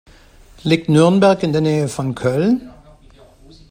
[0.63, 2.71] Liegt Nürnberg in der Nähe von Köln?